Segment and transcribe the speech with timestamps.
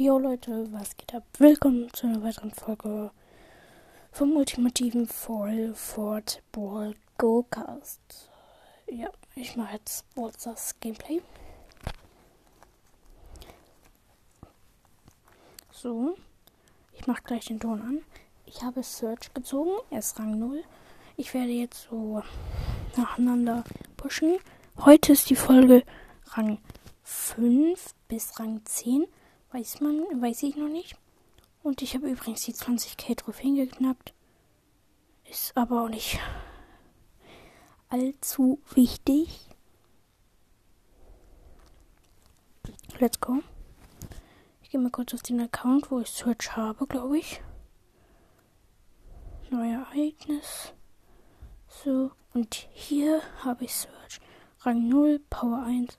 [0.00, 1.24] Jo Leute, was geht ab?
[1.38, 3.10] Willkommen zu einer weiteren Folge
[4.12, 8.30] vom ultimativen Fall Fort Ball Go Cast.
[8.86, 10.04] Ja, ich mache jetzt
[10.44, 11.20] das Gameplay.
[15.72, 16.14] So,
[16.92, 18.00] ich mache gleich den Ton an.
[18.46, 20.62] Ich habe Search gezogen, er ist Rang 0.
[21.16, 22.22] Ich werde jetzt so
[22.96, 23.64] nacheinander
[23.96, 24.38] pushen.
[24.78, 25.82] Heute ist die Folge
[26.26, 26.58] Rang
[27.02, 29.04] 5 bis Rang 10.
[29.50, 30.96] Weiß man, weiß ich noch nicht.
[31.62, 34.12] Und ich habe übrigens die 20k Trophäen geknackt.
[35.24, 36.18] Ist aber auch nicht
[37.88, 39.48] allzu wichtig.
[42.98, 43.42] Let's go.
[44.62, 47.40] Ich gehe mal kurz auf den Account, wo ich Search habe, glaube ich.
[49.50, 50.74] Neues Ereignis.
[51.68, 54.20] So, und hier habe ich Search.
[54.60, 55.96] Rang 0, Power 1.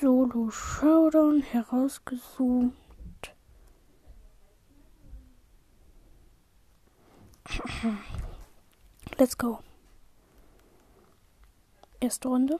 [0.00, 2.74] Solo Showdown herausgesucht.
[9.18, 9.60] Let's go.
[12.00, 12.58] Erste Runde.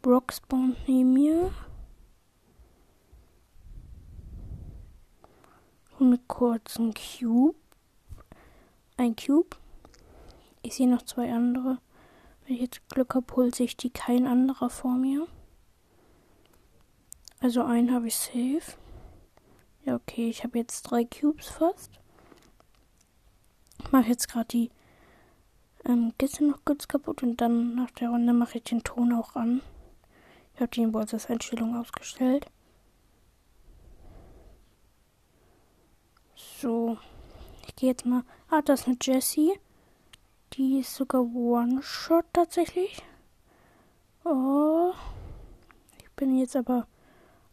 [0.00, 1.52] Brock spawnt neben mir.
[5.98, 7.56] Und mit kurzen Cube.
[8.96, 9.56] Ein Cube.
[10.62, 11.78] Ich sehe noch zwei andere.
[12.46, 15.26] Wenn ich jetzt Glück habe, holt sich die kein anderer vor mir.
[17.42, 18.78] Also einen habe ich safe.
[19.84, 21.90] Ja, okay, ich habe jetzt drei Cubes fast.
[23.80, 24.70] Ich mache jetzt gerade die
[25.84, 29.34] ähm, Gisse noch kurz kaputt und dann nach der Runde mache ich den Ton auch
[29.34, 29.60] an.
[30.54, 32.46] Ich habe die in Bolzers Einstellung ausgestellt.
[36.36, 36.96] So,
[37.66, 38.22] ich gehe jetzt mal.
[38.50, 39.58] Ah, das ist eine Jessie.
[40.52, 43.02] Die ist sogar One-Shot tatsächlich.
[44.24, 44.92] Oh.
[45.98, 46.86] Ich bin jetzt aber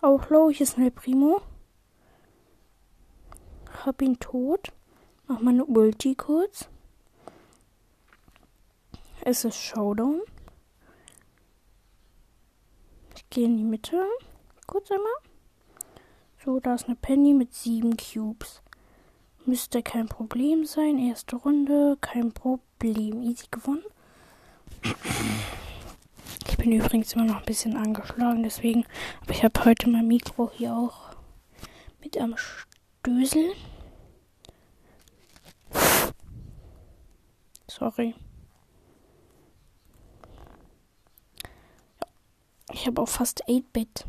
[0.01, 0.49] auch.
[0.49, 1.41] Hier ist ein Primo.
[3.85, 4.71] Hab ihn tot.
[5.27, 6.67] Mach meine Ulti kurz.
[9.21, 10.21] Es ist Showdown.
[13.15, 14.03] Ich gehe in die Mitte.
[14.65, 15.11] Kurz einmal.
[16.43, 18.61] So, da ist eine Penny mit sieben Cubes.
[19.45, 20.97] Müsste kein Problem sein.
[20.97, 23.23] Erste Runde, kein Problem.
[23.23, 23.83] Easy gewonnen.
[26.59, 28.85] Bin übrigens immer noch ein bisschen angeschlagen, deswegen.
[29.21, 31.15] Aber ich habe heute mein Mikro hier auch
[32.01, 33.53] mit am Stößel.
[37.67, 38.13] Sorry.
[42.73, 44.05] Ich habe auch fast 8-Bit.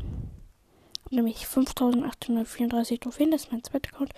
[1.09, 3.31] Nämlich 5834 Trophäen.
[3.31, 4.13] Das ist mein zweiter Account.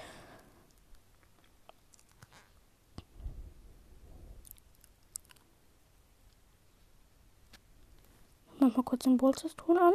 [8.64, 9.94] Mach mal kurz den Bolzers-Ton an.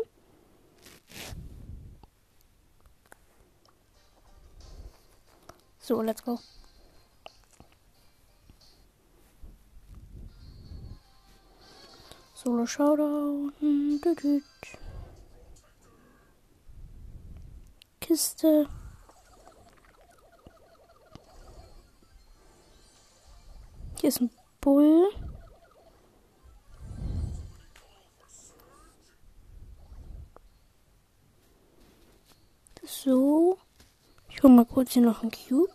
[5.79, 6.39] So, let's go.
[12.34, 13.55] Solo Showdown.
[18.00, 18.69] Kiste.
[23.99, 24.31] Hier ist ein
[24.61, 25.09] Bull.
[32.85, 33.59] So.
[34.48, 35.75] Hole mal kurz hier noch einen Cube.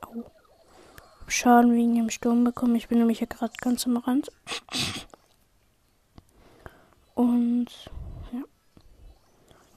[0.00, 0.24] Au.
[1.28, 2.74] Schaden wegen dem Sturm bekommen.
[2.74, 4.32] Ich bin nämlich ja gerade ganz am Rand.
[7.14, 7.66] Und
[8.32, 8.44] ja.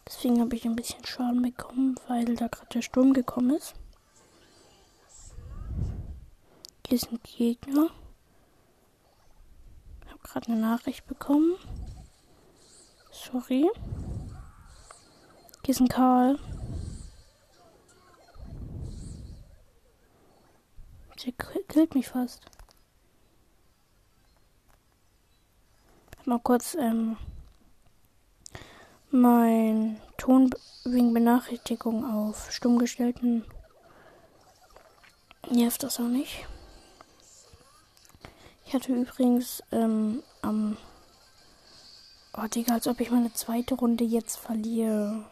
[0.08, 3.74] Deswegen habe ich ein bisschen Schaden bekommen, weil da gerade der Sturm gekommen ist.
[6.88, 7.90] Hier ein Gegner.
[10.06, 11.56] Ich habe gerade eine Nachricht bekommen.
[13.12, 13.70] Sorry.
[15.70, 16.40] Hier ist ein Karl.
[21.24, 21.34] Der
[21.68, 22.42] killt mich fast.
[26.26, 27.18] Mal kurz ähm,
[29.12, 30.50] mein Ton
[30.86, 33.46] wegen Benachrichtigung auf stumm gestellten.
[35.52, 36.48] Nervt das auch nicht.
[38.66, 40.78] Ich hatte übrigens ähm, am
[42.34, 45.30] Oh, Digga, als ob ich meine zweite Runde jetzt verliere.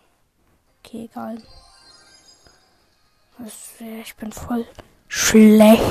[0.87, 1.37] Okay, egal.
[4.05, 4.65] Ich bin voll
[5.09, 5.83] schlecht.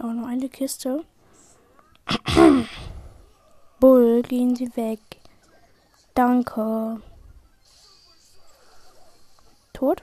[0.00, 1.04] Oh, nur eine Kiste.
[3.80, 5.00] Bull, gehen Sie weg.
[6.14, 7.02] Danke.
[9.72, 10.02] Tot?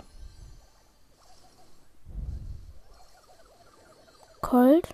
[4.42, 4.94] Colt.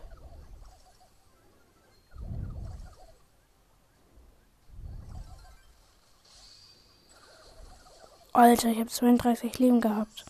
[8.41, 10.25] Alter, ich habe 32 Leben gehabt.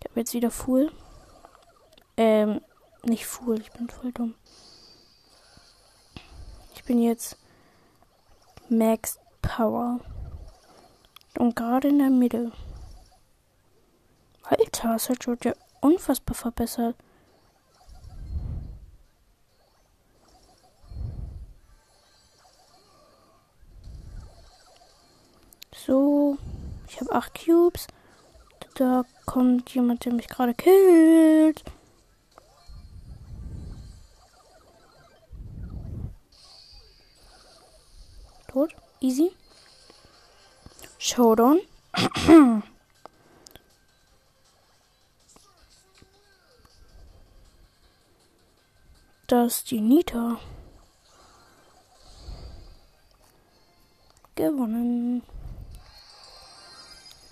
[0.00, 0.92] Ich habe jetzt wieder Full.
[2.18, 2.60] Ähm,
[3.04, 4.34] nicht Full, ich bin voll dumm.
[6.74, 7.38] Ich bin jetzt
[8.68, 10.00] Max Power.
[11.38, 12.52] Und gerade in der Mitte.
[14.42, 16.96] Alter, Search wird ja unfassbar verbessert.
[25.74, 26.36] So,
[26.92, 27.86] ich habe acht Cubes.
[28.74, 31.64] Da kommt jemand, der mich gerade killt.
[38.48, 38.76] Tot.
[39.00, 39.32] Easy.
[40.98, 41.60] Showdown.
[49.26, 50.38] das ist die Nita.
[54.34, 55.22] Gewonnen.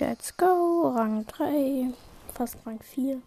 [0.00, 0.94] Let's go.
[0.96, 1.92] Rang 3.
[2.32, 3.20] Fast Rang 4.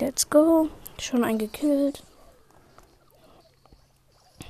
[0.00, 0.68] Let's go.
[0.98, 2.02] Schon eingekillt.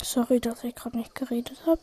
[0.02, 1.82] Sorry, dass ich gerade nicht geredet habe.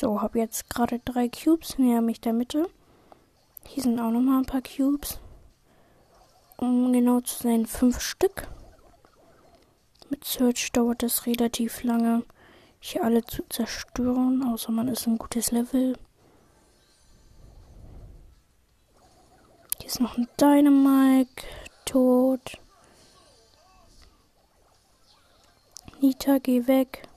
[0.00, 2.70] So, habe jetzt gerade drei Cubes, näher mich der Mitte.
[3.66, 5.20] Hier sind auch nochmal ein paar Cubes.
[6.56, 8.48] Um genau zu sein, fünf Stück.
[10.08, 12.24] Mit Search dauert es relativ lange,
[12.78, 15.98] hier alle zu zerstören, außer man ist ein gutes Level.
[19.80, 21.44] Hier ist noch ein Dynamike.
[21.84, 22.56] Tot.
[26.00, 27.09] Nita, geh weg.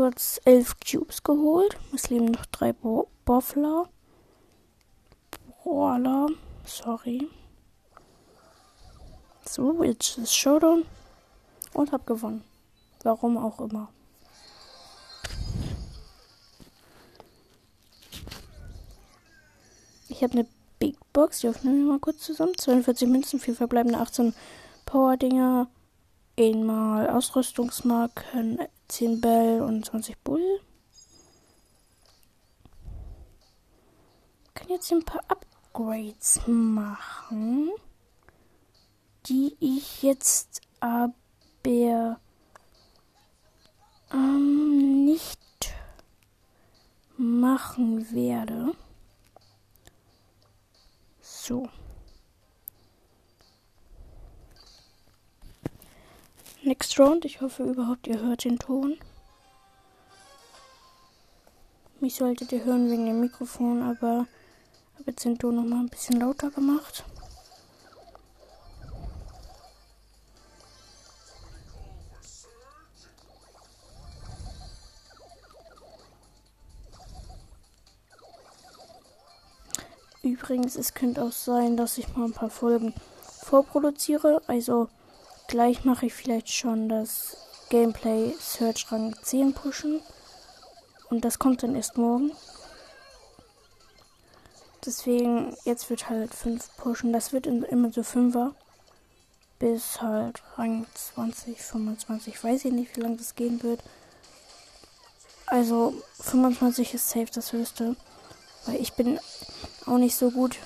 [0.00, 1.76] Kurz elf Cubes geholt.
[1.94, 3.86] Es leben noch drei Bo Boffler.
[5.62, 6.28] Brawler.
[6.64, 7.28] Sorry.
[9.44, 10.86] So, jetzt ist Showdown.
[11.74, 12.42] Und hab gewonnen.
[13.02, 13.90] Warum auch immer.
[20.08, 20.46] Ich habe eine
[20.78, 21.40] Big Box.
[21.40, 22.56] Die öffnen wir mal kurz zusammen.
[22.56, 24.32] 42 Münzen, 4 verbleibende 18
[24.86, 25.68] Power-Dinger.
[26.38, 30.60] Einmal Ausrüstungsmarken, 10 Bell und 20 Bull.
[34.44, 37.70] Ich kann jetzt ein paar Upgrades machen,
[39.26, 41.14] die ich jetzt aber
[44.12, 45.74] ähm, nicht
[47.16, 48.72] machen werde.
[51.20, 51.68] So.
[56.62, 57.24] Next Round.
[57.24, 58.98] Ich hoffe überhaupt, ihr hört den Ton.
[62.00, 64.26] Mich solltet ihr hören wegen dem Mikrofon, aber
[64.94, 67.04] habe jetzt den Ton noch mal ein bisschen lauter gemacht.
[80.22, 82.92] Übrigens, es könnte auch sein, dass ich mal ein paar Folgen
[83.22, 84.42] vorproduziere.
[84.46, 84.88] Also
[85.50, 87.36] gleich mache ich vielleicht schon das
[87.70, 90.00] Gameplay Search Rang 10 pushen.
[91.10, 92.30] Und das kommt dann erst morgen.
[94.86, 97.12] Deswegen, jetzt wird halt 5 pushen.
[97.12, 98.52] Das wird immer so 5er.
[99.58, 102.42] Bis halt Rang 20, 25.
[102.42, 103.82] Weiß ich nicht, wie lange das gehen wird.
[105.46, 107.96] Also 25 ist safe das höchste.
[108.66, 109.18] Weil ich bin
[109.86, 110.58] auch nicht so gut.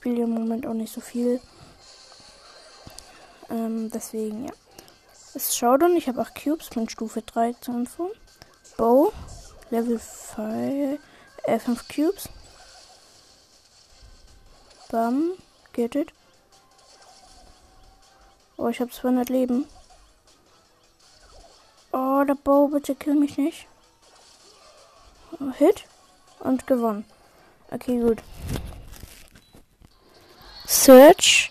[0.00, 1.42] Spiele im Moment auch nicht so viel.
[3.50, 4.52] Ähm, deswegen, ja.
[5.34, 8.10] Es schaut und ich habe 8 Cubes von Stufe 3 zur Info.
[8.78, 9.12] Bow,
[9.68, 10.98] Level 5,
[11.42, 12.30] äh, 5 Cubes.
[14.90, 15.32] Bam,
[15.74, 16.14] get it.
[18.56, 19.66] Oh, ich habe 200 Leben.
[21.92, 23.66] Oh, der Bow, bitte kill mich nicht.
[25.58, 25.84] Hit
[26.38, 27.04] und gewonnen.
[27.70, 28.22] Okay, gut.
[30.72, 31.50] Search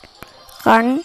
[0.62, 1.02] Rang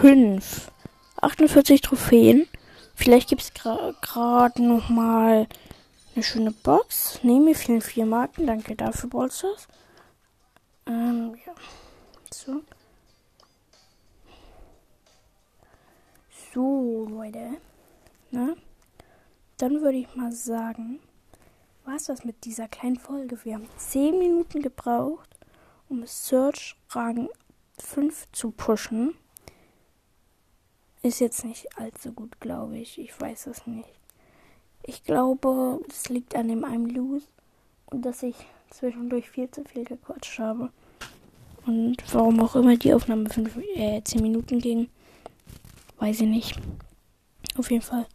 [0.00, 0.72] 5.
[1.20, 2.48] 48 Trophäen.
[2.94, 5.46] Vielleicht gibt es gerade gra noch mal
[6.14, 7.22] eine schöne Box.
[7.22, 8.46] Ne, mir fehlen vier Marken.
[8.46, 9.68] Danke dafür, Bolsters.
[10.86, 11.52] Ähm, ja.
[12.32, 12.62] So.
[16.54, 17.58] So, Leute.
[18.30, 18.56] Ne?
[19.58, 20.98] Dann würde ich mal sagen,
[21.84, 23.38] war es das mit dieser kleinen Folge.
[23.44, 25.28] Wir haben 10 Minuten gebraucht,
[25.90, 27.28] um Search Rang
[27.80, 29.14] 5 zu pushen.
[31.02, 32.98] Ist jetzt nicht allzu gut, glaube ich.
[32.98, 33.88] Ich weiß es nicht.
[34.82, 37.26] Ich glaube, es liegt an dem einem Lose
[37.86, 38.36] und dass ich
[38.70, 40.70] zwischendurch viel zu viel gequatscht habe.
[41.66, 44.88] Und warum auch immer die Aufnahme 5, äh, 10 Minuten ging,
[45.98, 46.58] weiß ich nicht.
[47.56, 48.06] Auf jeden Fall.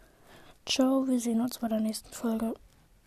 [0.66, 2.56] Ciao, wir sehen uns bei der nächsten Folge.